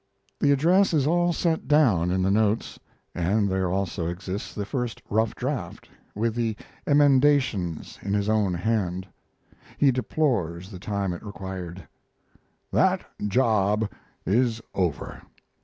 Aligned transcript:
The 0.39 0.51
address 0.51 0.95
is 0.95 1.05
all 1.05 1.31
set 1.31 1.67
down 1.67 2.09
in 2.09 2.23
the 2.23 2.31
notes, 2.31 2.79
and 3.13 3.47
there 3.47 3.69
also 3.69 4.07
exists 4.07 4.51
the 4.51 4.65
first 4.65 4.99
rough 5.11 5.35
draft, 5.35 5.89
with 6.15 6.33
the 6.33 6.55
emendations 6.87 7.99
in 8.01 8.15
his 8.15 8.27
own 8.27 8.55
hand. 8.55 9.05
He 9.77 9.91
deplores 9.91 10.71
the 10.71 10.79
time 10.79 11.13
it 11.13 11.21
required: 11.21 11.87
That 12.71 13.05
job 13.29 13.91
is 14.25 14.59
over. 14.73 15.21